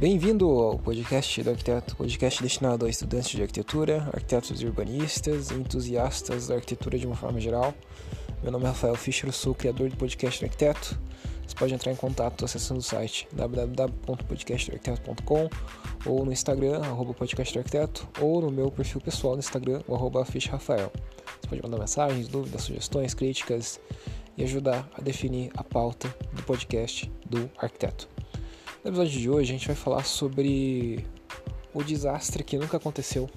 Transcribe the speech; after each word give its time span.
Bem-vindo 0.00 0.48
ao 0.48 0.78
podcast 0.78 1.42
do 1.42 1.50
arquiteto, 1.50 1.96
podcast 1.96 2.40
destinado 2.40 2.86
a 2.86 2.88
estudantes 2.88 3.30
de 3.30 3.42
arquitetura, 3.42 4.08
arquitetos 4.14 4.62
urbanistas 4.62 5.50
e 5.50 5.54
entusiastas 5.54 6.46
da 6.46 6.54
arquitetura 6.54 6.96
de 6.96 7.04
uma 7.04 7.16
forma 7.16 7.40
geral. 7.40 7.74
Meu 8.40 8.52
nome 8.52 8.66
é 8.66 8.68
Rafael 8.68 8.94
Fischer, 8.94 9.32
sou 9.32 9.50
o 9.50 9.56
criador 9.56 9.90
do 9.90 9.96
podcast 9.96 10.38
do 10.38 10.44
arquiteto. 10.44 10.96
Você 11.44 11.56
pode 11.56 11.74
entrar 11.74 11.90
em 11.90 11.96
contato 11.96 12.44
acessando 12.44 12.78
o 12.78 12.82
site 12.82 13.26
www.podcastarquiteto.com 13.32 15.50
ou 16.06 16.24
no 16.24 16.30
Instagram, 16.30 16.80
arroba 16.80 17.12
podcastarquiteto, 17.12 18.06
ou 18.20 18.40
no 18.40 18.52
meu 18.52 18.70
perfil 18.70 19.00
pessoal 19.00 19.32
no 19.32 19.40
Instagram, 19.40 19.82
arroba 19.88 20.24
Rafael. 20.48 20.92
Você 21.40 21.48
pode 21.48 21.60
mandar 21.60 21.76
mensagens, 21.76 22.28
dúvidas, 22.28 22.62
sugestões, 22.62 23.14
críticas 23.14 23.80
e 24.36 24.44
ajudar 24.44 24.88
a 24.96 25.00
definir 25.00 25.50
a 25.56 25.64
pauta 25.64 26.06
do 26.34 26.44
podcast 26.44 27.10
do 27.28 27.50
arquiteto. 27.58 28.08
No 28.88 28.94
episódio 28.94 29.20
de 29.20 29.28
hoje 29.28 29.50
a 29.50 29.58
gente 29.58 29.66
vai 29.66 29.76
falar 29.76 30.02
sobre 30.02 31.04
o 31.74 31.84
desastre 31.84 32.42
que 32.42 32.56
nunca 32.56 32.78
aconteceu, 32.78 33.28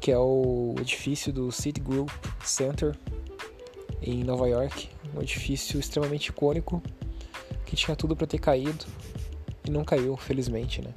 que 0.00 0.10
é 0.10 0.16
o 0.16 0.74
edifício 0.80 1.30
do 1.30 1.52
Citigroup 1.52 2.08
Center 2.42 2.96
em 4.00 4.24
Nova 4.24 4.48
York, 4.48 4.88
um 5.14 5.20
edifício 5.20 5.78
extremamente 5.78 6.28
icônico 6.28 6.82
que 7.66 7.76
tinha 7.76 7.94
tudo 7.94 8.16
para 8.16 8.26
ter 8.26 8.38
caído 8.38 8.86
e 9.62 9.70
não 9.70 9.84
caiu, 9.84 10.16
felizmente, 10.16 10.80
né? 10.80 10.94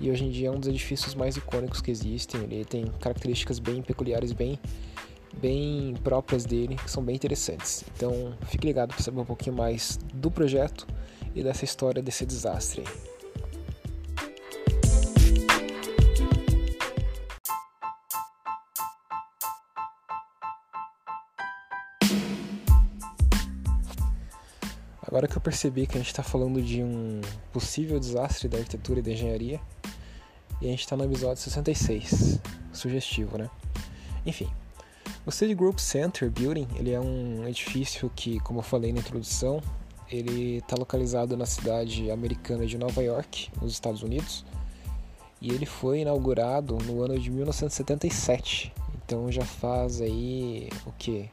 E 0.00 0.10
hoje 0.10 0.24
em 0.24 0.32
dia 0.32 0.48
é 0.48 0.50
um 0.50 0.58
dos 0.58 0.68
edifícios 0.68 1.14
mais 1.14 1.36
icônicos 1.36 1.80
que 1.80 1.92
existem. 1.92 2.42
Ele 2.42 2.64
tem 2.64 2.86
características 2.98 3.60
bem 3.60 3.80
peculiares, 3.80 4.32
bem 4.32 4.58
bem 5.40 5.94
próprias 6.02 6.44
dele, 6.44 6.74
que 6.74 6.90
são 6.90 7.00
bem 7.00 7.14
interessantes. 7.14 7.84
Então, 7.96 8.36
fique 8.48 8.66
ligado 8.66 8.92
para 8.92 9.04
saber 9.04 9.20
um 9.20 9.24
pouquinho 9.24 9.54
mais 9.54 10.00
do 10.12 10.32
projeto 10.32 10.84
e 11.34 11.42
dessa 11.42 11.64
história 11.64 12.02
desse 12.02 12.24
desastre. 12.26 12.84
Agora 25.12 25.28
que 25.28 25.36
eu 25.36 25.42
percebi 25.42 25.86
que 25.86 25.96
a 25.96 26.00
gente 26.00 26.06
está 26.06 26.22
falando 26.22 26.62
de 26.62 26.82
um 26.82 27.20
possível 27.52 28.00
desastre 28.00 28.48
da 28.48 28.56
arquitetura 28.56 29.00
e 29.00 29.02
da 29.02 29.10
engenharia, 29.10 29.60
e 30.58 30.66
a 30.66 30.70
gente 30.70 30.80
está 30.80 30.96
no 30.96 31.04
episódio 31.04 31.42
66, 31.42 32.40
sugestivo, 32.72 33.36
né? 33.36 33.50
Enfim, 34.24 34.50
o 35.26 35.30
Citigroup 35.30 35.78
Center 35.78 36.30
Building 36.30 36.66
ele 36.76 36.92
é 36.92 36.98
um 36.98 37.46
edifício 37.46 38.10
que, 38.16 38.40
como 38.40 38.60
eu 38.60 38.62
falei 38.62 38.90
na 38.90 39.00
introdução, 39.00 39.62
ele 40.12 40.58
está 40.58 40.76
localizado 40.78 41.36
na 41.36 41.46
cidade 41.46 42.10
americana 42.10 42.66
de 42.66 42.76
Nova 42.76 43.02
York, 43.02 43.50
nos 43.60 43.72
Estados 43.72 44.02
Unidos, 44.02 44.44
e 45.40 45.50
ele 45.50 45.66
foi 45.66 46.00
inaugurado 46.00 46.76
no 46.84 47.02
ano 47.02 47.18
de 47.18 47.30
1977. 47.30 48.72
Então 48.94 49.32
já 49.32 49.44
faz 49.44 50.00
aí 50.00 50.68
o 50.86 50.92
que? 50.92 51.28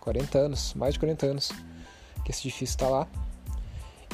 40 0.00 0.38
anos, 0.38 0.74
mais 0.74 0.94
de 0.94 1.00
40 1.00 1.26
anos 1.26 1.52
que 2.24 2.30
esse 2.30 2.46
edifício 2.46 2.72
está 2.72 2.88
lá. 2.88 3.08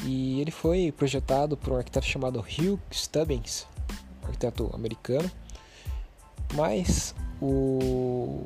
E 0.03 0.41
ele 0.41 0.51
foi 0.51 0.91
projetado 0.91 1.55
por 1.55 1.73
um 1.73 1.77
arquiteto 1.77 2.05
chamado 2.05 2.39
Hugh 2.39 2.79
Stubbins, 2.91 3.65
um 4.23 4.27
arquiteto 4.27 4.69
americano. 4.73 5.29
Mas 6.53 7.15
o, 7.41 8.43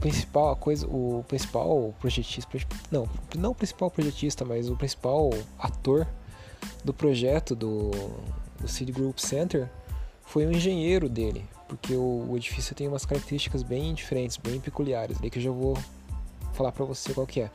principal 0.00 0.50
a 0.50 0.56
coisa, 0.56 0.86
o 0.86 1.24
principal 1.26 1.94
projetista, 2.00 2.48
não, 2.90 3.08
não 3.36 3.50
o 3.50 3.54
principal 3.54 3.90
projetista, 3.90 4.44
mas 4.44 4.68
o 4.68 4.76
principal 4.76 5.30
ator 5.58 6.06
do 6.84 6.92
projeto 6.92 7.54
do, 7.54 7.90
do 8.60 8.68
City 8.68 8.92
Group 8.92 9.18
Center 9.18 9.68
foi 10.22 10.46
o 10.46 10.52
engenheiro 10.52 11.08
dele, 11.08 11.44
porque 11.68 11.94
o, 11.94 12.26
o 12.30 12.36
edifício 12.36 12.74
tem 12.74 12.88
umas 12.88 13.06
características 13.06 13.62
bem 13.62 13.94
diferentes, 13.94 14.36
bem 14.36 14.60
peculiares, 14.60 15.18
ali 15.18 15.30
que 15.30 15.38
eu 15.38 15.42
já 15.42 15.50
vou 15.50 15.76
falar 16.52 16.72
para 16.72 16.84
você 16.84 17.12
qual 17.14 17.26
que 17.26 17.40
é. 17.40 17.50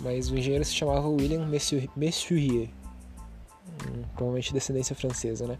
Mas 0.00 0.30
o 0.30 0.36
engenheiro 0.36 0.64
se 0.64 0.74
chamava 0.74 1.08
William 1.08 1.46
Messurier, 1.96 2.68
hum, 2.68 4.02
provavelmente 4.14 4.52
descendência 4.52 4.94
francesa, 4.94 5.46
né? 5.46 5.58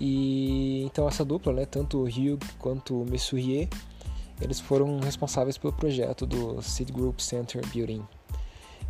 E 0.00 0.84
então 0.84 1.08
essa 1.08 1.24
dupla, 1.24 1.52
né, 1.52 1.66
tanto 1.66 1.98
o 1.98 2.04
Hugh 2.04 2.38
quanto 2.58 3.02
o 3.02 3.04
Messurier, 3.04 3.68
eles 4.40 4.60
foram 4.60 5.00
responsáveis 5.00 5.58
pelo 5.58 5.72
projeto 5.72 6.26
do 6.26 6.62
Citigroup 6.62 7.20
Center 7.20 7.66
Building. 7.68 8.04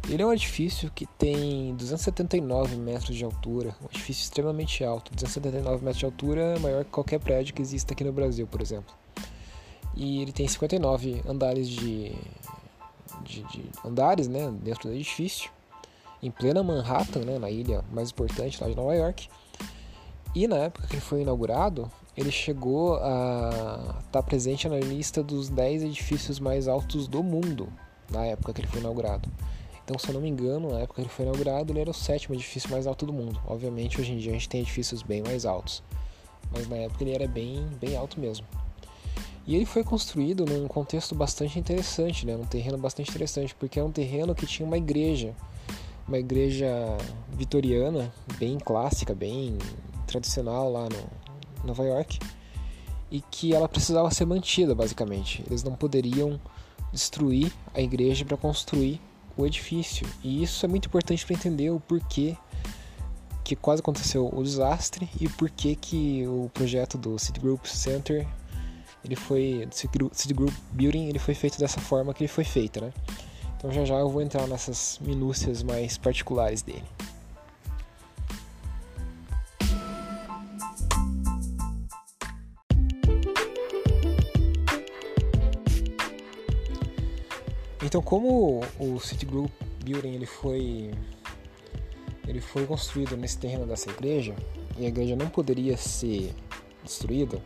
Ele 0.09 0.23
é 0.23 0.27
um 0.27 0.33
edifício 0.33 0.91
que 0.95 1.07
tem 1.07 1.75
279 1.75 2.77
metros 2.77 3.17
de 3.17 3.25
altura, 3.25 3.75
um 3.83 3.87
edifício 3.87 4.23
extremamente 4.23 4.85
alto. 4.85 5.13
279 5.15 5.85
metros 5.85 5.99
de 5.99 6.05
altura 6.05 6.41
é 6.57 6.59
maior 6.59 6.85
que 6.85 6.91
qualquer 6.91 7.19
prédio 7.19 7.55
que 7.55 7.61
exista 7.61 7.93
aqui 7.93 8.05
no 8.05 8.13
Brasil, 8.13 8.47
por 8.47 8.63
exemplo. 8.63 8.95
E 9.95 10.23
ele 10.23 10.33
tem 10.33 10.47
59 10.47 11.23
andares 11.29 11.69
de, 11.69 12.15
de, 13.25 13.43
de 13.43 13.65
andares, 13.85 14.29
né, 14.29 14.51
dentro 14.63 14.89
do 14.89 14.95
edifício, 14.95 15.51
em 16.23 16.31
plena 16.31 16.63
Manhattan, 16.63 17.21
né, 17.21 17.39
na 17.39 17.51
ilha 17.51 17.85
mais 17.93 18.11
importante 18.11 18.63
lá 18.63 18.69
de 18.69 18.77
Nova 18.77 18.95
York. 18.95 19.29
E 20.35 20.47
na 20.47 20.57
época 20.57 20.87
que 20.87 21.01
foi 21.01 21.23
inaugurado, 21.23 21.91
ele 22.19 22.33
chegou 22.33 22.97
a 22.97 23.95
estar 24.01 24.03
tá 24.11 24.23
presente 24.23 24.69
na 24.69 24.77
lista 24.77 25.23
dos 25.23 25.49
10 25.49 25.85
edifícios 25.85 26.41
mais 26.41 26.67
altos 26.67 27.07
do 27.07 27.23
mundo 27.23 27.69
na 28.11 28.27
época 28.27 28.53
que 28.53 28.61
ele 28.61 28.67
foi 28.67 28.81
inaugurado. 28.81 29.29
Então, 29.85 29.97
se 29.99 30.09
eu 30.09 30.15
não 30.15 30.21
me 30.21 30.29
engano, 30.29 30.73
na 30.73 30.81
época 30.81 30.97
que 30.97 31.03
ele 31.03 31.09
foi 31.09 31.25
inaugurado, 31.25 31.73
ele 31.73 31.81
era 31.81 31.91
o 31.91 31.95
sétimo 31.95 32.35
edifício 32.35 32.71
mais 32.71 32.89
alto 32.89 33.07
do 33.07 33.13
mundo. 33.13 33.41
Obviamente, 33.47 34.01
hoje 34.01 34.13
em 34.13 34.19
dia 34.19 34.33
a 34.33 34.35
gente 34.35 34.49
tem 34.49 34.61
edifícios 34.61 35.01
bem 35.01 35.23
mais 35.23 35.47
altos, 35.47 35.81
mas 36.51 36.69
na 36.69 36.77
época 36.77 37.05
ele 37.05 37.15
era 37.15 37.29
bem, 37.29 37.65
bem 37.81 37.97
alto 37.97 38.19
mesmo. 38.19 38.45
E 39.47 39.55
ele 39.55 39.65
foi 39.65 39.85
construído 39.85 40.45
num 40.45 40.67
contexto 40.67 41.15
bastante 41.15 41.57
interessante, 41.57 42.27
né? 42.27 42.37
num 42.37 42.45
terreno 42.45 42.77
bastante 42.79 43.11
interessante, 43.11 43.55
porque 43.55 43.79
é 43.79 43.85
um 43.85 43.93
terreno 43.93 44.35
que 44.35 44.45
tinha 44.45 44.67
uma 44.67 44.77
igreja, 44.77 45.35
uma 46.07 46.19
igreja 46.19 46.69
vitoriana, 47.33 48.13
bem 48.39 48.59
clássica, 48.59 49.15
bem 49.15 49.57
tradicional 50.07 50.71
lá 50.71 50.89
no, 50.89 51.28
Nova 51.65 51.85
York 51.85 52.19
e 53.11 53.21
que 53.21 53.55
ela 53.55 53.69
precisava 53.69 54.11
ser 54.11 54.25
mantida, 54.27 54.75
basicamente. 54.75 55.43
Eles 55.47 55.63
não 55.63 55.75
poderiam 55.75 56.41
destruir 56.93 57.53
a 57.75 57.81
igreja 57.81 58.25
para 58.25 58.37
construir 58.37 59.01
o 59.37 59.47
edifício. 59.47 60.07
E 60.23 60.43
isso 60.43 60.65
é 60.67 60.69
muito 60.69 60.87
importante 60.87 61.25
para 61.25 61.35
entender 61.35 61.71
o 61.71 61.81
porquê 61.81 62.37
que 63.45 63.57
quase 63.57 63.81
aconteceu 63.81 64.29
o 64.31 64.43
desastre 64.43 65.09
e 65.19 65.27
porquê 65.27 65.75
que 65.75 66.27
o 66.27 66.51
projeto 66.53 66.99
do 66.99 67.19
Citigroup 67.19 67.65
Center 67.65 68.27
ele 69.03 69.17
foi 69.17 69.67
Citigroup 69.71 70.53
Building 70.73 71.07
ele 71.09 71.19
foi 71.19 71.33
feito 71.33 71.59
dessa 71.59 71.81
forma 71.81 72.13
que 72.13 72.23
ele 72.23 72.29
foi 72.29 72.45
feito, 72.45 72.79
né? 72.79 72.93
Então 73.57 73.73
já 73.73 73.87
já 73.87 73.95
eu 73.95 74.11
vou 74.11 74.21
entrar 74.21 74.47
nessas 74.47 74.99
minúcias 75.01 75.63
mais 75.63 75.97
particulares 75.97 76.61
dele. 76.61 76.85
Então, 87.89 88.03
como 88.03 88.61
o 88.79 89.01
Citigroup 89.01 89.51
Building 89.83 90.13
ele 90.13 90.27
foi 90.27 90.91
ele 92.27 92.39
foi 92.39 92.67
construído 92.67 93.17
nesse 93.17 93.39
terreno 93.39 93.65
dessa 93.65 93.89
igreja 93.89 94.37
e 94.79 94.85
a 94.85 94.89
igreja 94.89 95.17
não 95.17 95.31
poderia 95.31 95.75
ser 95.75 96.35
destruída, 96.85 97.43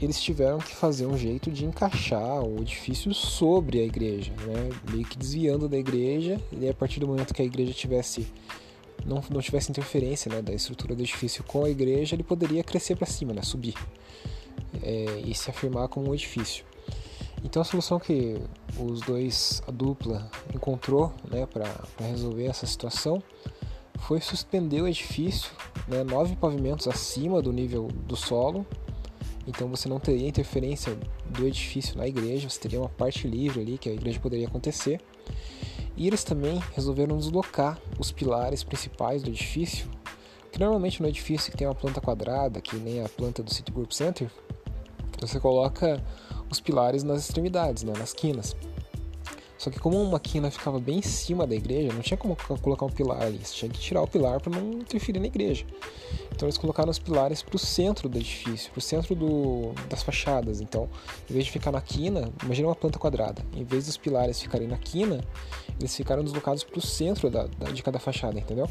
eles 0.00 0.22
tiveram 0.22 0.58
que 0.58 0.72
fazer 0.76 1.06
um 1.06 1.18
jeito 1.18 1.50
de 1.50 1.64
encaixar 1.64 2.44
o 2.44 2.60
edifício 2.60 3.12
sobre 3.12 3.80
a 3.80 3.82
igreja, 3.82 4.32
né? 4.46 4.70
meio 4.92 5.04
que 5.04 5.18
desviando 5.18 5.68
da 5.68 5.76
igreja, 5.76 6.40
e 6.52 6.68
a 6.68 6.72
partir 6.72 7.00
do 7.00 7.08
momento 7.08 7.34
que 7.34 7.42
a 7.42 7.44
igreja 7.44 7.72
tivesse 7.72 8.28
não, 9.04 9.20
não 9.28 9.40
tivesse 9.40 9.68
interferência 9.68 10.32
né, 10.32 10.42
da 10.42 10.54
estrutura 10.54 10.94
do 10.94 11.02
edifício 11.02 11.42
com 11.42 11.64
a 11.64 11.70
igreja, 11.70 12.14
ele 12.14 12.22
poderia 12.22 12.62
crescer 12.62 12.94
para 12.94 13.06
cima, 13.08 13.32
né, 13.32 13.42
subir 13.42 13.74
é, 14.80 15.22
e 15.26 15.34
se 15.34 15.50
afirmar 15.50 15.88
como 15.88 16.10
um 16.10 16.14
edifício. 16.14 16.64
Então 17.44 17.60
a 17.60 17.64
solução 17.64 18.00
que 18.00 18.40
os 18.80 19.02
dois, 19.02 19.62
a 19.68 19.70
dupla, 19.70 20.28
encontrou 20.54 21.12
né, 21.30 21.46
para 21.46 21.70
resolver 22.00 22.46
essa 22.46 22.66
situação 22.66 23.22
foi 24.00 24.20
suspender 24.20 24.80
o 24.80 24.88
edifício 24.88 25.50
né, 25.86 26.02
nove 26.02 26.34
pavimentos 26.36 26.88
acima 26.88 27.42
do 27.42 27.52
nível 27.52 27.88
do 28.06 28.16
solo. 28.16 28.66
Então 29.46 29.68
você 29.68 29.88
não 29.88 30.00
teria 30.00 30.26
interferência 30.26 30.98
do 31.26 31.46
edifício 31.46 31.96
na 31.98 32.08
igreja, 32.08 32.48
você 32.48 32.58
teria 32.58 32.80
uma 32.80 32.88
parte 32.88 33.28
livre 33.28 33.60
ali 33.60 33.76
que 33.76 33.90
a 33.90 33.92
igreja 33.92 34.18
poderia 34.18 34.46
acontecer. 34.46 35.00
E 35.96 36.06
eles 36.06 36.24
também 36.24 36.60
resolveram 36.74 37.16
deslocar 37.16 37.78
os 37.98 38.10
pilares 38.10 38.64
principais 38.64 39.22
do 39.22 39.28
edifício, 39.30 39.86
que 40.50 40.58
normalmente 40.58 41.00
no 41.00 41.08
edifício 41.08 41.52
que 41.52 41.58
tem 41.58 41.66
uma 41.66 41.74
planta 41.74 42.00
quadrada, 42.00 42.60
que 42.60 42.74
nem 42.76 43.02
a 43.02 43.08
planta 43.08 43.42
do 43.42 43.52
Citigroup 43.52 43.92
Center, 43.92 44.30
você 45.20 45.38
coloca 45.38 46.02
os 46.50 46.60
pilares 46.60 47.02
nas 47.02 47.20
extremidades, 47.20 47.82
né, 47.82 47.92
nas 47.98 48.12
quinas. 48.12 48.56
Só 49.64 49.70
que 49.70 49.78
como 49.78 49.98
uma 50.02 50.20
quina 50.20 50.50
ficava 50.50 50.78
bem 50.78 50.98
em 50.98 51.02
cima 51.02 51.46
da 51.46 51.54
igreja, 51.54 51.90
não 51.90 52.02
tinha 52.02 52.18
como 52.18 52.36
colocar 52.60 52.84
um 52.84 52.90
pilar 52.90 53.22
ali, 53.22 53.38
você 53.42 53.54
tinha 53.54 53.70
que 53.70 53.78
tirar 53.78 54.02
o 54.02 54.06
pilar 54.06 54.38
para 54.38 54.54
não 54.54 54.80
interferir 54.80 55.18
na 55.20 55.26
igreja. 55.26 55.64
Então 56.30 56.46
eles 56.46 56.58
colocaram 56.58 56.90
os 56.90 56.98
pilares 56.98 57.42
para 57.42 57.56
o 57.56 57.58
centro 57.58 58.06
do 58.06 58.18
edifício, 58.18 58.70
para 58.70 58.78
o 58.78 58.82
centro 58.82 59.14
do, 59.14 59.72
das 59.88 60.02
fachadas. 60.02 60.60
Então, 60.60 60.86
em 61.30 61.32
vez 61.32 61.46
de 61.46 61.50
ficar 61.50 61.72
na 61.72 61.80
quina, 61.80 62.30
imagina 62.42 62.68
uma 62.68 62.74
planta 62.74 62.98
quadrada. 62.98 63.42
Em 63.54 63.64
vez 63.64 63.86
dos 63.86 63.96
pilares 63.96 64.38
ficarem 64.38 64.68
na 64.68 64.76
quina, 64.76 65.24
eles 65.78 65.96
ficaram 65.96 66.22
deslocados 66.22 66.62
para 66.62 66.78
o 66.78 66.82
centro 66.82 67.30
da, 67.30 67.46
da, 67.46 67.70
de 67.70 67.82
cada 67.82 67.98
fachada, 67.98 68.38
entendeu? 68.38 68.68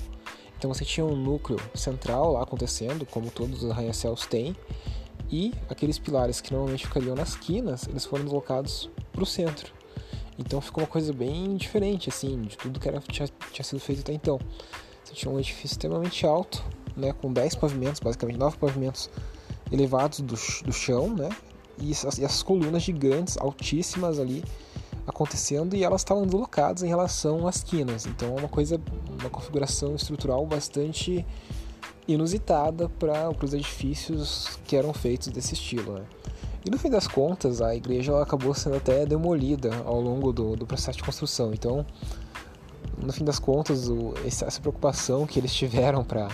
Então 0.60 0.72
você 0.72 0.86
tinha 0.86 1.06
um 1.06 1.16
núcleo 1.16 1.60
central 1.74 2.34
lá 2.34 2.44
acontecendo, 2.44 3.04
como 3.06 3.32
todos 3.32 3.64
os 3.64 3.72
arranha-céus 3.72 4.28
têm, 4.28 4.56
e 5.30 5.54
aqueles 5.70 5.98
pilares 5.98 6.42
que 6.42 6.52
normalmente 6.52 6.86
ficariam 6.86 7.16
nas 7.16 7.36
quinas, 7.36 7.88
eles 7.88 8.06
foram 8.06 8.24
deslocados 8.24 8.90
para 9.12 9.24
o 9.24 9.26
centro. 9.26 9.72
Então 10.38 10.60
ficou 10.62 10.84
uma 10.84 10.90
coisa 10.90 11.14
bem 11.14 11.56
diferente, 11.56 12.10
assim, 12.10 12.42
de 12.42 12.58
tudo 12.58 12.80
que 12.80 12.88
era, 12.88 13.00
tinha, 13.00 13.28
tinha 13.52 13.64
sido 13.64 13.80
feito 13.80 14.02
até 14.02 14.14
então. 14.14 14.40
Você 15.04 15.14
tinha 15.14 15.32
um 15.32 15.40
edifício 15.40 15.76
extremamente 15.76 16.26
alto, 16.26 16.64
né, 16.96 17.14
com 17.14 17.32
10 17.32 17.56
pavimentos, 17.56 18.00
basicamente 18.00 18.38
9 18.38 18.58
pavimentos 18.58 19.10
elevados 19.72 20.20
do, 20.20 20.36
do 20.66 20.74
chão, 20.74 21.14
né, 21.14 21.30
e 21.80 21.92
essas, 21.92 22.18
e 22.18 22.44
colunas 22.44 22.84
gigantes, 22.84 23.38
altíssimas 23.38 24.20
ali, 24.20 24.44
acontecendo 25.06 25.76
e 25.76 25.84
elas 25.84 26.02
estavam 26.02 26.24
deslocadas 26.26 26.84
em 26.84 26.88
relação 26.88 27.48
às 27.48 27.64
quinas. 27.64 28.06
Então 28.06 28.38
é 28.38 28.40
uma 28.40 28.50
coisa, 28.50 28.80
uma 29.20 29.30
configuração 29.30 29.96
estrutural 29.96 30.46
bastante 30.46 31.26
inusitada 32.08 32.90
para 32.90 33.30
os 33.44 33.54
edifícios 33.54 34.60
que 34.66 34.76
eram 34.76 34.94
feitos 34.94 35.30
desse 35.30 35.54
estilo. 35.54 35.94
Né? 35.94 36.04
E 36.66 36.70
no 36.70 36.78
fim 36.78 36.90
das 36.90 37.08
contas, 37.08 37.62
a 37.62 37.76
igreja 37.76 38.22
acabou 38.22 38.54
sendo 38.54 38.78
até 38.78 39.06
demolida 39.06 39.70
ao 39.86 40.00
longo 40.00 40.32
do, 40.32 40.56
do 40.56 40.66
processo 40.66 40.98
de 40.98 41.04
construção. 41.04 41.54
Então, 41.54 41.86
no 42.98 43.12
fim 43.12 43.26
das 43.26 43.40
contas, 43.40 43.90
o, 43.90 44.14
essa 44.26 44.62
preocupação 44.62 45.26
que 45.26 45.40
eles 45.40 45.54
tiveram 45.54 46.04
para 46.04 46.30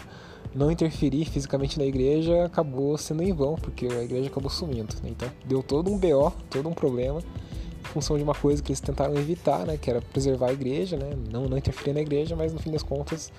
não 0.53 0.71
interferir 0.71 1.25
fisicamente 1.25 1.77
na 1.77 1.85
igreja 1.85 2.45
acabou 2.45 2.97
sendo 2.97 3.23
em 3.23 3.33
vão, 3.33 3.55
porque 3.55 3.87
a 3.87 4.03
igreja 4.03 4.29
acabou 4.29 4.49
sumindo. 4.49 4.93
Né? 5.01 5.09
Então, 5.09 5.29
deu 5.45 5.63
todo 5.63 5.91
um 5.91 5.97
BO, 5.97 6.31
todo 6.49 6.69
um 6.69 6.73
problema, 6.73 7.21
em 7.21 7.48
função 7.89 8.17
de 8.17 8.23
uma 8.23 8.35
coisa 8.35 8.61
que 8.61 8.71
eles 8.71 8.79
tentaram 8.79 9.15
evitar, 9.15 9.65
né? 9.65 9.77
que 9.77 9.89
era 9.89 10.01
preservar 10.01 10.49
a 10.49 10.53
igreja, 10.53 10.95
né? 10.95 11.09
não, 11.31 11.49
não 11.49 11.57
interferir 11.57 11.93
na 11.93 12.01
igreja, 12.01 12.35
mas 12.35 12.53
no 12.53 12.59
fim 12.59 12.71
das 12.71 12.83
contas 12.83 13.31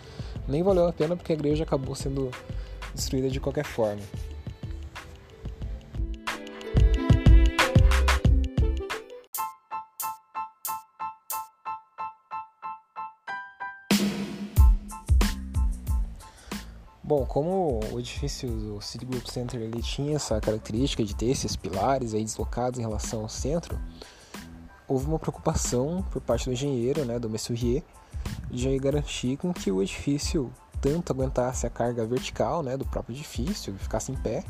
nem 0.46 0.62
valeu 0.62 0.86
a 0.88 0.92
pena 0.92 1.16
porque 1.16 1.32
a 1.32 1.34
igreja 1.34 1.64
acabou 1.64 1.94
sendo 1.94 2.30
destruída 2.94 3.30
de 3.30 3.40
qualquer 3.40 3.64
forma. 3.64 4.02
Bom, 17.02 17.26
como 17.26 17.80
o 17.92 17.98
edifício 17.98 18.48
do 18.48 18.80
Citigroup 18.80 19.26
Center 19.26 19.60
ele 19.60 19.82
tinha 19.82 20.14
essa 20.14 20.40
característica 20.40 21.02
de 21.02 21.12
ter 21.12 21.26
esses 21.26 21.56
pilares 21.56 22.14
aí 22.14 22.22
deslocados 22.22 22.78
em 22.78 22.82
relação 22.82 23.22
ao 23.22 23.28
centro, 23.28 23.76
houve 24.90 25.06
uma 25.06 25.20
preocupação 25.20 26.04
por 26.10 26.20
parte 26.20 26.46
do 26.46 26.52
engenheiro, 26.52 27.04
né, 27.04 27.16
do 27.16 27.30
Messurrier, 27.30 27.84
de 28.50 28.76
garantir 28.78 29.36
com 29.36 29.54
que 29.54 29.70
o 29.70 29.80
edifício 29.80 30.52
tanto 30.80 31.12
aguentasse 31.12 31.64
a 31.64 31.70
carga 31.70 32.04
vertical, 32.04 32.60
né, 32.60 32.76
do 32.76 32.84
próprio 32.84 33.14
edifício, 33.14 33.72
ficasse 33.78 34.10
em 34.10 34.16
pé, 34.16 34.42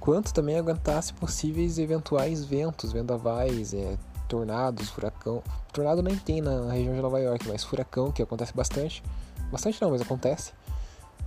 quanto 0.00 0.34
também 0.34 0.58
aguentasse 0.58 1.12
possíveis 1.14 1.78
eventuais 1.78 2.44
ventos, 2.44 2.90
vendavais, 2.90 3.72
é, 3.72 3.96
tornados, 4.26 4.90
furacão. 4.90 5.40
Tornado 5.72 6.02
nem 6.02 6.16
tem 6.16 6.40
na 6.40 6.72
região 6.72 6.94
de 6.94 7.00
Nova 7.00 7.20
York, 7.20 7.46
mas 7.46 7.62
furacão 7.62 8.10
que 8.10 8.20
acontece 8.20 8.52
bastante, 8.52 9.04
bastante 9.52 9.80
não, 9.80 9.90
mas 9.90 10.00
acontece 10.00 10.52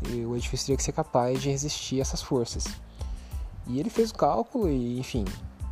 e 0.10 0.26
o 0.26 0.36
edifício 0.36 0.66
teria 0.66 0.78
que 0.78 0.84
ser 0.84 0.92
capaz 0.92 1.42
de 1.42 1.50
resistir 1.50 2.00
a 2.00 2.02
essas 2.02 2.22
forças. 2.22 2.66
E 3.68 3.80
ele 3.80 3.90
fez 3.90 4.12
o 4.12 4.16
cálculo 4.16 4.70
e, 4.70 5.00
enfim, 5.00 5.24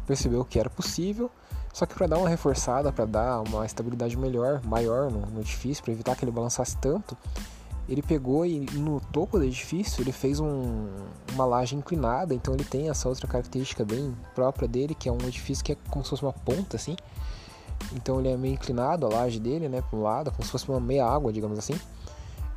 percebeu 0.07 0.45
que 0.45 0.57
era 0.57 0.69
possível, 0.69 1.29
só 1.73 1.85
que 1.85 1.95
para 1.95 2.07
dar 2.07 2.18
uma 2.18 2.29
reforçada, 2.29 2.91
para 2.91 3.06
dar 3.06 3.41
uma 3.41 3.65
estabilidade 3.65 4.18
melhor, 4.18 4.62
maior 4.65 5.09
no, 5.09 5.25
no 5.25 5.39
edifício, 5.39 5.83
para 5.83 5.94
evitar 5.94 6.15
que 6.15 6.23
ele 6.25 6.31
balançasse 6.31 6.77
tanto, 6.77 7.18
ele 7.88 8.01
pegou 8.01 8.45
e 8.45 8.59
no 8.73 9.01
topo 9.12 9.38
do 9.38 9.44
edifício 9.44 10.01
ele 10.01 10.12
fez 10.12 10.39
um, 10.39 10.88
uma 11.33 11.45
laje 11.45 11.75
inclinada, 11.75 12.33
então 12.33 12.53
ele 12.53 12.63
tem 12.63 12.89
essa 12.89 13.09
outra 13.09 13.27
característica 13.27 13.83
bem 13.83 14.15
própria 14.33 14.68
dele, 14.68 14.95
que 14.95 15.09
é 15.09 15.12
um 15.12 15.18
edifício 15.27 15.63
que 15.63 15.73
é 15.73 15.77
como 15.89 16.03
se 16.03 16.09
fosse 16.09 16.23
uma 16.23 16.33
ponta 16.33 16.77
assim. 16.77 16.95
Então 17.94 18.19
ele 18.19 18.29
é 18.29 18.38
meio 18.38 18.53
inclinado, 18.53 19.06
a 19.06 19.09
laje 19.09 19.39
dele, 19.39 19.67
né, 19.67 19.81
para 19.81 19.97
um 19.97 20.01
lado, 20.01 20.31
como 20.31 20.44
se 20.44 20.51
fosse 20.51 20.69
uma 20.69 20.79
meia 20.79 21.06
água, 21.06 21.33
digamos 21.33 21.57
assim. 21.57 21.77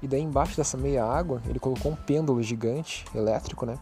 E 0.03 0.07
daí 0.07 0.21
embaixo 0.21 0.57
dessa 0.57 0.77
meia 0.77 1.05
água, 1.05 1.41
ele 1.49 1.59
colocou 1.59 1.91
um 1.91 1.97
pêndulo 1.97 2.43
gigante, 2.43 3.05
elétrico, 3.15 3.65
né? 3.65 3.79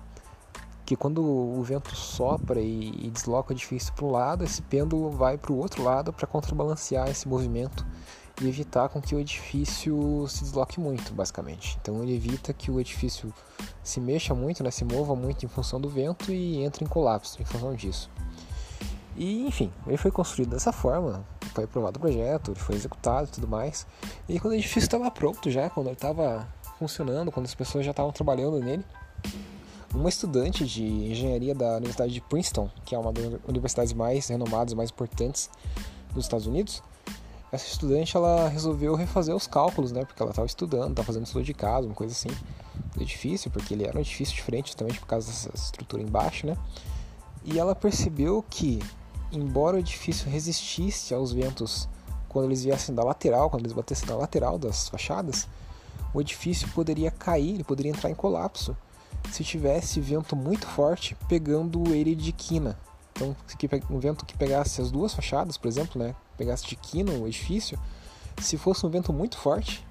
Quando 0.97 1.23
o 1.23 1.63
vento 1.63 1.95
sopra 1.95 2.61
e, 2.61 3.07
e 3.07 3.11
desloca 3.11 3.53
o 3.53 3.57
edifício 3.57 3.93
para 3.95 4.05
um 4.05 4.11
lado, 4.11 4.45
esse 4.45 4.63
pêndulo 4.63 5.11
vai 5.11 5.39
para 5.39 5.53
o 5.53 5.59
outro 5.59 5.83
lado 5.83 6.13
para 6.13 6.27
contrabalancear 6.27 7.09
esse 7.09 7.29
movimento 7.29 7.87
e 8.41 8.49
evitar 8.49 8.89
com 8.89 9.01
que 9.01 9.15
o 9.15 9.21
edifício 9.21 10.27
se 10.29 10.43
desloque 10.43 10.81
muito, 10.81 11.13
basicamente. 11.13 11.79
Então 11.81 12.03
ele 12.03 12.15
evita 12.15 12.53
que 12.53 12.71
o 12.71 12.81
edifício 12.81 13.33
se 13.83 14.01
mexa 14.01 14.35
muito, 14.35 14.63
né, 14.63 14.71
se 14.71 14.85
mova 14.85 15.15
muito 15.15 15.45
em 15.45 15.49
função 15.49 15.81
do 15.81 15.89
vento 15.89 16.33
e 16.33 16.63
entre 16.63 16.85
em 16.85 16.89
colapso 16.89 17.41
em 17.41 17.45
função 17.45 17.75
disso. 17.75 18.11
E 19.17 19.47
enfim, 19.47 19.71
ele 19.87 19.97
foi 19.97 20.11
construído 20.11 20.51
dessa 20.51 20.73
forma, 20.73 21.25
foi 21.55 21.65
aprovado 21.65 21.99
o 21.99 22.01
projeto, 22.01 22.53
ele 22.53 22.61
foi 22.61 22.75
executado 22.75 23.29
e 23.29 23.31
tudo 23.31 23.47
mais. 23.47 23.87
E 24.29 24.41
quando 24.41 24.53
o 24.53 24.57
edifício 24.57 24.87
estava 24.87 25.11
pronto 25.11 25.51
já, 25.51 25.69
quando 25.69 25.89
ele 25.89 25.95
estava 25.95 26.49
funcionando, 26.79 27.31
quando 27.31 27.47
as 27.47 27.55
pessoas 27.55 27.85
já 27.85 27.91
estavam 27.91 28.11
trabalhando 28.11 28.59
nele, 28.59 28.85
uma 29.95 30.09
estudante 30.09 30.65
de 30.65 30.85
engenharia 30.85 31.55
da 31.55 31.77
Universidade 31.77 32.13
de 32.13 32.21
Princeton, 32.21 32.71
que 32.85 32.95
é 32.95 32.99
uma 32.99 33.13
das 33.13 33.25
universidades 33.47 33.93
mais 33.93 34.29
renomadas, 34.29 34.75
mais 34.75 34.91
importantes 34.91 35.51
dos 36.15 36.25
Estados 36.25 36.47
Unidos, 36.47 36.83
essa 37.51 37.67
estudante 37.67 38.17
ela 38.17 38.49
resolveu 38.49 38.95
refazer 38.95 39.35
os 39.37 39.47
cálculos, 39.47 39.93
né? 39.93 40.07
Porque 40.07 40.23
ela 40.23 40.31
estava 40.31 40.47
estudando, 40.47 40.91
estava 40.91 41.05
fazendo 41.05 41.27
estudo 41.27 41.45
de 41.45 41.53
casa, 41.53 41.87
uma 41.87 41.95
coisa 41.95 42.15
assim, 42.15 42.31
do 42.97 43.03
edifício, 43.03 43.51
porque 43.51 43.75
ele 43.75 43.85
era 43.85 43.97
um 43.97 44.01
edifício 44.01 44.35
diferente 44.35 44.69
justamente 44.69 44.99
por 44.99 45.07
causa 45.07 45.27
dessa 45.27 45.51
estrutura 45.55 46.03
embaixo, 46.03 46.47
né? 46.47 46.57
E 47.45 47.59
ela 47.59 47.75
percebeu 47.75 48.43
que 48.49 48.79
embora 49.31 49.77
o 49.77 49.79
edifício 49.79 50.31
resistisse 50.31 51.13
aos 51.13 51.33
ventos 51.33 51.89
quando 52.27 52.47
eles 52.47 52.65
viessem 52.65 52.95
da 52.95 53.05
lateral, 53.05 53.51
quando 53.51 53.65
eles 53.65 53.75
batessem 53.75 54.09
na 54.09 54.15
lateral 54.15 54.59
das 54.59 54.89
fachadas, 54.89 55.47
o 56.15 56.21
edifício 56.23 56.67
poderia 56.69 57.11
cair, 57.11 57.55
ele 57.55 57.65
poderia 57.65 57.91
entrar 57.91 58.11
em 58.11 58.15
colapso 58.15 58.75
se 59.31 59.45
tivesse 59.45 60.01
vento 60.01 60.35
muito 60.37 60.67
forte 60.67 61.17
pegando 61.29 61.95
ele 61.95 62.15
de 62.15 62.33
quina. 62.33 62.79
Então, 63.13 63.37
um 63.91 63.99
vento 63.99 64.25
que 64.25 64.37
pegasse 64.37 64.81
as 64.81 64.91
duas 64.91 65.15
fachadas, 65.15 65.57
por 65.57 65.69
exemplo, 65.69 66.03
né, 66.03 66.15
pegasse 66.37 66.67
de 66.67 66.77
quina 66.77 67.13
o 67.13 67.27
edifício, 67.27 67.79
se 68.39 68.57
fosse 68.57 68.85
um 68.87 68.91
vento 68.91 69.13
muito 69.13 69.37
forte, 69.37 69.87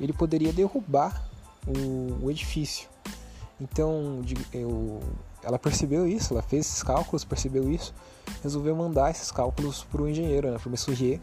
ele 0.00 0.12
poderia 0.12 0.52
derrubar 0.52 1.28
o, 1.66 2.26
o 2.26 2.30
edifício. 2.30 2.88
Então, 3.60 4.22
eu, 4.52 5.00
ela 5.42 5.58
percebeu 5.58 6.06
isso, 6.06 6.32
ela 6.32 6.42
fez 6.42 6.66
esses 6.66 6.82
cálculos, 6.82 7.24
percebeu 7.24 7.70
isso, 7.70 7.94
resolveu 8.42 8.74
mandar 8.76 9.10
esses 9.10 9.30
cálculos 9.30 9.84
para 9.84 10.02
o 10.02 10.08
engenheiro, 10.08 10.50
né, 10.50 10.58
para 10.58 10.68
o 10.68 10.70
Messurrier. 10.70 11.20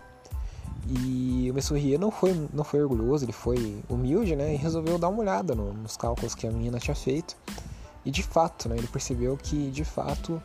E 0.88 1.50
o 1.50 1.54
Messurrier 1.54 2.00
não 2.00 2.12
foi, 2.12 2.48
não 2.54 2.64
foi 2.64 2.82
orgulhoso, 2.82 3.26
ele 3.26 3.32
foi 3.32 3.84
humilde, 3.90 4.36
né, 4.36 4.54
e 4.54 4.58
resolveu 4.58 5.00
dar 5.00 5.10
uma 5.10 5.20
olhada 5.20 5.56
no, 5.56 5.74
nos 5.74 5.98
cálculos 5.98 6.36
que 6.36 6.46
a 6.46 6.52
menina 6.52 6.80
tinha 6.80 6.96
feito. 6.96 7.36
E 8.06 8.12
de 8.12 8.22
fato, 8.22 8.70
né, 8.70 8.78
ele 8.78 8.88
percebeu 8.88 9.36
que 9.36 9.72
de 9.72 9.84
fato, 9.84 10.42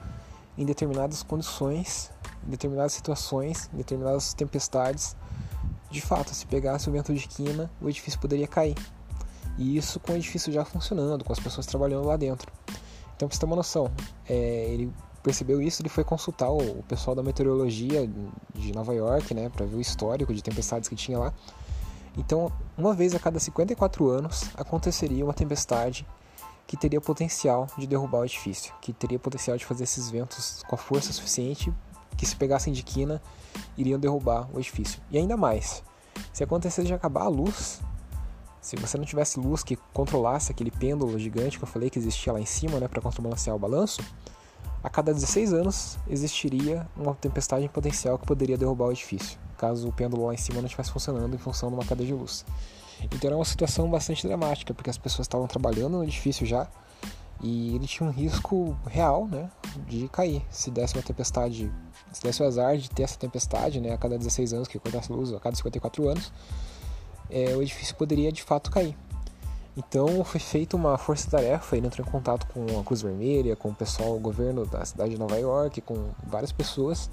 em 0.56 0.64
determinadas 0.64 1.22
condições, 1.22 2.10
em 2.46 2.50
determinadas 2.50 2.92
situações, 2.92 3.68
em 3.74 3.76
determinadas 3.76 4.32
tempestades, 4.32 5.14
de 5.90 6.00
fato, 6.00 6.32
se 6.34 6.46
pegasse 6.46 6.88
o 6.88 6.92
vento 6.92 7.12
de 7.12 7.26
quina, 7.26 7.70
o 7.80 7.88
edifício 7.88 8.18
poderia 8.18 8.46
cair. 8.46 8.76
E 9.58 9.76
isso 9.76 10.00
com 10.00 10.12
o 10.12 10.16
edifício 10.16 10.52
já 10.52 10.64
funcionando, 10.64 11.24
com 11.24 11.32
as 11.32 11.40
pessoas 11.40 11.66
trabalhando 11.66 12.06
lá 12.06 12.16
dentro. 12.16 12.50
Então, 13.14 13.28
para 13.28 13.34
você 13.34 13.40
ter 13.40 13.46
uma 13.46 13.56
noção, 13.56 13.90
é, 14.26 14.70
ele 14.70 14.90
percebeu 15.22 15.60
isso, 15.60 15.82
ele 15.82 15.88
foi 15.88 16.04
consultar 16.04 16.50
o, 16.50 16.82
pessoal 16.88 17.14
da 17.14 17.22
meteorologia 17.22 18.08
de 18.54 18.72
Nova 18.72 18.94
York, 18.94 19.34
né, 19.34 19.48
para 19.48 19.66
ver 19.66 19.76
o 19.76 19.80
histórico 19.80 20.32
de 20.34 20.42
tempestades 20.42 20.88
que 20.88 20.96
tinha 20.96 21.18
lá. 21.18 21.32
Então, 22.16 22.50
uma 22.76 22.92
vez 22.92 23.14
a 23.14 23.18
cada 23.18 23.38
54 23.38 24.08
anos 24.08 24.50
aconteceria 24.56 25.24
uma 25.24 25.34
tempestade 25.34 26.06
que 26.66 26.76
teria 26.76 27.00
potencial 27.00 27.66
de 27.76 27.86
derrubar 27.86 28.20
o 28.20 28.24
edifício, 28.24 28.72
que 28.80 28.92
teria 28.92 29.18
potencial 29.18 29.56
de 29.56 29.64
fazer 29.64 29.84
esses 29.84 30.10
ventos 30.10 30.62
com 30.68 30.74
a 30.74 30.78
força 30.78 31.12
suficiente 31.12 31.72
que 32.16 32.26
se 32.26 32.36
pegassem 32.36 32.72
de 32.72 32.82
quina 32.82 33.20
iriam 33.76 33.98
derrubar 33.98 34.48
o 34.52 34.58
edifício. 34.58 35.00
E 35.10 35.18
ainda 35.18 35.36
mais, 35.36 35.82
se 36.32 36.44
acontecesse 36.44 36.86
de 36.86 36.94
acabar 36.94 37.22
a 37.22 37.28
luz 37.28 37.80
se 38.60 38.76
você 38.76 38.98
não 38.98 39.04
tivesse 39.04 39.40
luz 39.40 39.62
que 39.62 39.76
controlasse 39.92 40.52
aquele 40.52 40.70
pêndulo 40.70 41.18
gigante 41.18 41.58
que 41.58 41.64
eu 41.64 41.68
falei 41.68 41.88
que 41.88 41.98
existia 41.98 42.32
lá 42.32 42.40
em 42.40 42.46
cima, 42.46 42.78
né, 42.78 42.86
para 42.86 43.00
contrabalancear 43.00 43.56
o 43.56 43.58
balanço, 43.58 44.02
a 44.82 44.88
cada 44.88 45.12
16 45.12 45.52
anos 45.52 45.98
existiria 46.08 46.88
uma 46.96 47.14
tempestade 47.14 47.64
em 47.64 47.68
potencial 47.68 48.18
que 48.18 48.26
poderia 48.26 48.56
derrubar 48.56 48.86
o 48.86 48.92
edifício. 48.92 49.38
caso 49.58 49.88
o 49.88 49.92
pêndulo 49.92 50.26
lá 50.26 50.34
em 50.34 50.38
cima 50.38 50.58
não 50.58 50.66
estivesse 50.66 50.90
funcionando 50.90 51.34
em 51.34 51.38
função 51.38 51.68
de 51.68 51.74
uma 51.74 51.84
cadeia 51.84 52.06
de 52.06 52.14
luz. 52.14 52.44
Então 53.04 53.28
era 53.28 53.36
uma 53.36 53.44
situação 53.44 53.90
bastante 53.90 54.26
dramática, 54.26 54.72
porque 54.72 54.90
as 54.90 54.98
pessoas 54.98 55.26
estavam 55.26 55.46
trabalhando 55.46 55.98
no 55.98 56.04
edifício 56.04 56.46
já 56.46 56.68
e 57.42 57.74
ele 57.74 57.86
tinha 57.86 58.08
um 58.08 58.12
risco 58.12 58.76
real 58.86 59.26
né, 59.26 59.50
de 59.86 60.08
cair. 60.08 60.42
Se 60.50 60.70
desse 60.70 60.94
uma 60.94 61.02
tempestade, 61.02 61.72
se 62.12 62.22
desse 62.22 62.42
o 62.42 62.46
azar 62.46 62.76
de 62.76 62.90
ter 62.90 63.02
essa 63.02 63.18
tempestade 63.18 63.80
né, 63.80 63.92
a 63.92 63.98
cada 63.98 64.18
16 64.18 64.52
anos, 64.52 64.68
que 64.68 64.78
cortasse 64.78 65.10
luz 65.12 65.32
a 65.32 65.40
cada 65.40 65.56
54 65.56 66.08
anos, 66.08 66.32
é, 67.30 67.56
o 67.56 67.62
edifício 67.62 67.94
poderia 67.96 68.30
de 68.30 68.42
fato 68.42 68.70
cair. 68.70 68.96
Então 69.76 70.24
foi 70.24 70.40
feita 70.40 70.76
uma 70.76 70.98
força-tarefa, 70.98 71.76
ele 71.76 71.86
entrou 71.86 72.06
em 72.06 72.10
contato 72.10 72.46
com 72.46 72.80
a 72.80 72.84
Cruz 72.84 73.02
Vermelha, 73.02 73.54
com 73.54 73.68
o 73.68 73.74
pessoal, 73.74 74.16
o 74.16 74.18
governo 74.18 74.66
da 74.66 74.84
cidade 74.84 75.12
de 75.12 75.18
Nova 75.18 75.38
York, 75.38 75.80
com 75.80 76.10
várias 76.26 76.50
pessoas. 76.50 77.08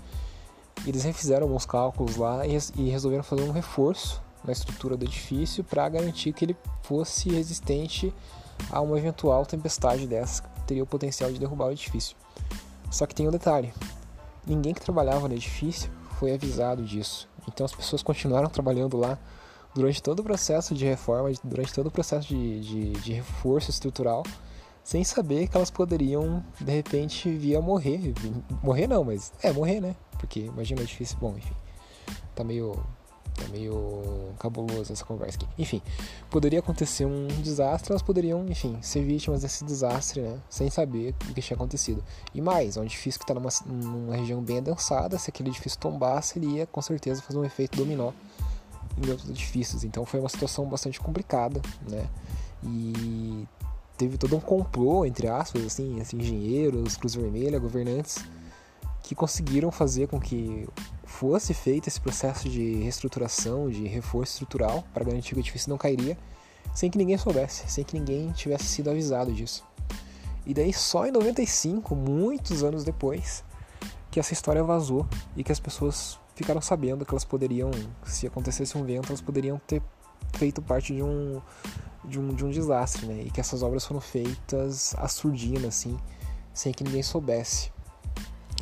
Eles 0.85 1.03
refizeram 1.03 1.45
alguns 1.45 1.65
cálculos 1.65 2.17
lá 2.17 2.43
e, 2.45 2.89
resolveram 2.89 3.23
fazer 3.23 3.43
um 3.43 3.51
reforço 3.51 4.21
na 4.43 4.51
estrutura 4.51 4.95
do 4.95 5.05
edifício 5.05 5.63
para 5.63 5.87
garantir 5.89 6.33
que 6.33 6.45
ele 6.45 6.57
fosse 6.83 7.29
resistente 7.29 8.13
a 8.71 8.81
uma 8.81 8.97
eventual 8.97 9.45
tempestade 9.45 10.07
dessa 10.07 10.43
que 10.43 10.61
teria 10.61 10.83
o 10.83 10.87
potencial 10.87 11.31
de 11.31 11.39
derrubar 11.39 11.67
o 11.67 11.71
edifício. 11.71 12.15
Só 12.89 13.05
que 13.05 13.13
tem 13.13 13.27
um 13.27 13.31
detalhe: 13.31 13.73
ninguém 14.45 14.73
que 14.73 14.81
trabalhava 14.81 15.27
no 15.27 15.33
edifício 15.33 15.91
foi 16.19 16.33
avisado 16.33 16.83
disso. 16.83 17.27
Então 17.47 17.65
as 17.65 17.73
pessoas 17.73 18.01
continuaram 18.01 18.49
trabalhando 18.49 18.97
lá 18.97 19.17
durante 19.73 20.01
todo 20.01 20.19
o 20.19 20.23
processo 20.23 20.73
de 20.73 20.85
reforma, 20.85 21.31
durante 21.43 21.73
todo 21.73 21.87
o 21.87 21.91
processo 21.91 22.27
de, 22.27 22.59
de, 22.61 22.91
de 22.91 23.13
reforço 23.13 23.69
estrutural, 23.69 24.23
sem 24.83 25.03
saber 25.03 25.47
que 25.47 25.57
elas 25.57 25.69
poderiam, 25.69 26.43
de 26.59 26.71
repente, 26.71 27.29
vir 27.29 27.55
a 27.55 27.61
morrer. 27.61 28.13
Morrer 28.63 28.87
não, 28.87 29.03
mas 29.03 29.33
é 29.43 29.51
morrer, 29.51 29.81
né? 29.81 29.95
Porque 30.17 30.41
imagina 30.41 30.81
o 30.81 30.83
edifício. 30.83 31.17
Bom, 31.17 31.35
enfim, 31.37 31.53
tá 32.33 32.43
meio 32.43 32.81
Tá 33.37 33.47
meio 33.49 34.33
cabuloso 34.39 34.91
essa 34.91 35.05
conversa 35.05 35.37
aqui. 35.37 35.47
Enfim, 35.59 35.79
poderia 36.27 36.57
acontecer 36.57 37.05
um 37.05 37.27
desastre, 37.27 37.91
elas 37.91 38.01
poderiam, 38.01 38.43
enfim, 38.49 38.79
ser 38.81 39.03
vítimas 39.03 39.43
desse 39.43 39.63
desastre, 39.63 40.21
né? 40.21 40.39
Sem 40.49 40.71
saber 40.71 41.13
o 41.29 41.33
que 41.35 41.41
tinha 41.41 41.55
acontecido. 41.55 42.03
E 42.33 42.41
mais, 42.41 42.77
é 42.77 42.81
um 42.81 42.83
edifício 42.83 43.19
que 43.19 43.23
está 43.25 43.35
numa, 43.35 43.49
numa 43.67 44.15
região 44.15 44.41
bem 44.41 44.57
adensada, 44.57 45.19
se 45.19 45.29
aquele 45.29 45.49
edifício 45.49 45.77
tombasse, 45.77 46.39
ele 46.39 46.47
ia 46.47 46.65
com 46.65 46.81
certeza 46.81 47.21
fazer 47.21 47.37
um 47.37 47.45
efeito 47.45 47.77
dominó 47.77 48.11
em 48.97 49.09
outros 49.09 49.29
edifícios. 49.29 49.83
Então 49.83 50.05
foi 50.05 50.19
uma 50.19 50.29
situação 50.29 50.65
bastante 50.65 50.99
complicada, 50.99 51.61
né? 51.89 52.07
E 52.63 53.47
teve 53.97 54.17
todo 54.17 54.35
um 54.35 54.39
complô, 54.39 55.05
entre 55.05 55.27
aspas, 55.27 55.65
assim, 55.65 55.99
assim 55.99 56.17
engenheiros, 56.17 56.95
Cruz 56.95 57.15
Vermelha, 57.15 57.59
governantes, 57.59 58.17
que 59.03 59.15
conseguiram 59.15 59.71
fazer 59.71 60.07
com 60.07 60.19
que 60.19 60.67
fosse 61.05 61.53
feito 61.53 61.87
esse 61.87 61.99
processo 61.99 62.49
de 62.49 62.75
reestruturação, 62.75 63.69
de 63.69 63.87
reforço 63.87 64.33
estrutural 64.33 64.83
para 64.93 65.05
garantir 65.05 65.33
que 65.33 65.39
o 65.39 65.41
edifício 65.41 65.69
não 65.69 65.77
cairia, 65.77 66.17
sem 66.75 66.91
que 66.91 66.97
ninguém 66.97 67.17
soubesse, 67.17 67.69
sem 67.71 67.83
que 67.83 67.97
ninguém 67.97 68.31
tivesse 68.31 68.65
sido 68.65 68.89
avisado 68.89 69.31
disso. 69.31 69.63
E 70.45 70.53
daí 70.53 70.73
só 70.73 71.05
em 71.05 71.11
95, 71.11 71.95
muitos 71.95 72.63
anos 72.63 72.83
depois, 72.83 73.43
que 74.11 74.19
essa 74.19 74.33
história 74.33 74.63
vazou 74.63 75.07
e 75.35 75.43
que 75.43 75.51
as 75.51 75.59
pessoas 75.59 76.19
ficaram 76.37 76.61
sabendo 76.61 77.03
que 77.03 77.11
elas 77.11 77.25
poderiam, 77.25 77.71
se 78.05 78.27
acontecesse 78.27 78.77
um 78.77 78.85
vento, 78.85 79.07
elas 79.07 79.21
poderiam 79.21 79.59
ter 79.65 79.81
feito 80.35 80.61
parte 80.61 80.93
de 80.93 81.01
um 81.01 81.41
de 82.05 82.19
um, 82.19 82.33
de 82.33 82.45
um 82.45 82.49
desastre, 82.49 83.05
né? 83.07 83.23
E 83.23 83.31
que 83.31 83.41
essas 83.41 83.63
obras 83.63 83.83
foram 83.85 83.99
feitas 83.99 84.95
à 84.97 85.07
surdina, 85.09 85.67
assim, 85.67 85.99
sem 86.53 86.71
que 86.71 86.83
ninguém 86.83 87.03
soubesse. 87.03 87.71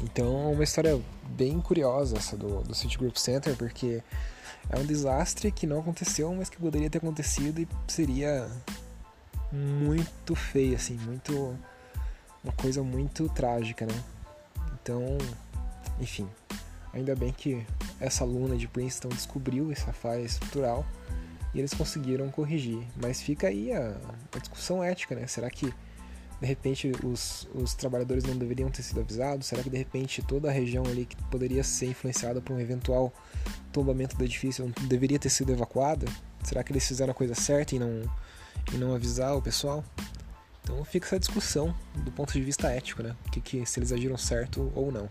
Então 0.01 0.25
é 0.25 0.53
uma 0.53 0.63
história 0.63 1.00
bem 1.27 1.60
curiosa 1.60 2.17
essa 2.17 2.36
do, 2.38 2.62
do 2.63 2.74
Citigroup 2.74 3.17
Center, 3.17 3.55
porque 3.58 4.01
é 4.70 4.79
um 4.79 4.86
desastre 4.86 5.51
que 5.51 5.67
não 5.67 5.79
aconteceu, 5.79 6.34
mas 6.34 6.50
que 6.50 6.58
poderia 6.58 6.89
ter 6.89 7.00
acontecido 7.00 7.60
e 7.60 7.67
seria 7.88 8.50
muito 9.51 10.34
feio, 10.34 10.75
assim, 10.75 10.96
muito. 10.96 11.55
uma 12.41 12.53
coisa 12.53 12.82
muito 12.82 13.27
trágica, 13.29 13.86
né? 13.86 14.03
Então, 14.82 15.03
enfim, 16.00 16.27
ainda 16.95 17.15
bem 17.15 17.31
que 17.31 17.65
essa 17.99 18.23
aluna 18.23 18.55
de 18.55 18.67
Princeton 18.67 19.09
descobriu 19.09 19.71
essa 19.71 19.91
falha 19.91 20.21
estrutural 20.21 20.85
e 21.53 21.59
eles 21.59 21.73
conseguiram 21.73 22.29
corrigir. 22.29 22.81
Mas 22.95 23.21
fica 23.21 23.47
aí 23.47 23.71
a, 23.71 23.95
a 24.33 24.39
discussão 24.39 24.83
ética, 24.83 25.13
né? 25.13 25.27
Será 25.27 25.49
que 25.49 25.73
de 26.41 26.47
repente 26.47 26.91
os, 27.03 27.47
os 27.53 27.73
trabalhadores 27.73 28.23
não 28.23 28.37
deveriam 28.37 28.69
ter 28.69 28.81
sido 28.81 29.01
avisados? 29.01 29.47
Será 29.47 29.61
que 29.61 29.69
de 29.69 29.77
repente 29.77 30.21
toda 30.21 30.49
a 30.49 30.51
região 30.51 30.83
ali 30.85 31.05
que 31.05 31.15
poderia 31.25 31.63
ser 31.63 31.87
influenciada 31.87 32.41
por 32.41 32.53
um 32.53 32.59
eventual 32.59 33.13
tombamento 33.71 34.15
do 34.17 34.23
edifício 34.23 34.71
deveria 34.87 35.19
ter 35.19 35.29
sido 35.29 35.51
evacuada? 35.51 36.07
Será 36.43 36.63
que 36.63 36.71
eles 36.71 36.87
fizeram 36.87 37.11
a 37.11 37.15
coisa 37.15 37.35
certa 37.35 37.75
e 37.75 37.79
não, 37.79 38.01
não 38.73 38.95
avisar 38.95 39.35
o 39.35 39.41
pessoal? 39.41 39.83
Então 40.63 40.83
fica 40.83 41.05
essa 41.05 41.19
discussão 41.19 41.75
do 42.03 42.11
ponto 42.11 42.33
de 42.33 42.41
vista 42.41 42.69
ético, 42.69 43.03
né? 43.03 43.15
Que, 43.31 43.39
que 43.39 43.65
se 43.65 43.79
eles 43.79 43.91
agiram 43.91 44.17
certo 44.17 44.71
ou 44.75 44.91
não. 44.91 45.09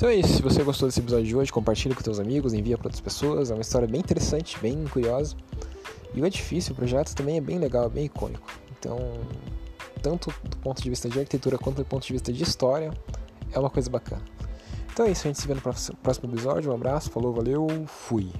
Então 0.00 0.08
é 0.08 0.14
isso. 0.14 0.36
Se 0.36 0.40
você 0.40 0.62
gostou 0.62 0.88
desse 0.88 0.98
episódio 0.98 1.26
de 1.26 1.36
hoje, 1.36 1.52
compartilha 1.52 1.94
com 1.94 2.02
seus 2.02 2.18
amigos, 2.18 2.54
envia 2.54 2.78
para 2.78 2.86
outras 2.86 3.02
pessoas. 3.02 3.50
É 3.50 3.54
uma 3.54 3.60
história 3.60 3.86
bem 3.86 4.00
interessante, 4.00 4.58
bem 4.58 4.82
curiosa. 4.84 5.36
E 6.14 6.22
o 6.22 6.24
edifício, 6.24 6.72
o 6.72 6.74
projeto 6.74 7.14
também 7.14 7.36
é 7.36 7.40
bem 7.42 7.58
legal, 7.58 7.84
é 7.84 7.88
bem 7.90 8.06
icônico. 8.06 8.50
Então, 8.78 8.96
tanto 10.00 10.32
do 10.42 10.56
ponto 10.56 10.82
de 10.82 10.88
vista 10.88 11.06
de 11.06 11.18
arquitetura 11.18 11.58
quanto 11.58 11.76
do 11.76 11.84
ponto 11.84 12.06
de 12.06 12.14
vista 12.14 12.32
de 12.32 12.42
história, 12.42 12.94
é 13.52 13.58
uma 13.58 13.68
coisa 13.68 13.90
bacana. 13.90 14.22
Então 14.90 15.04
é 15.04 15.10
isso, 15.10 15.26
a 15.26 15.28
gente 15.28 15.38
se 15.38 15.46
vê 15.46 15.52
no 15.52 15.60
próximo 15.60 16.32
episódio. 16.32 16.72
Um 16.72 16.74
abraço, 16.74 17.10
falou, 17.10 17.34
valeu, 17.34 17.68
fui. 17.86 18.30